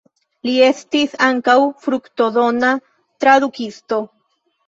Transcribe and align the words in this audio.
Li 0.47 0.53
estis 0.67 1.11
ankaŭ 1.25 1.55
fruktodona 1.83 2.71
tradukisto. 3.25 4.01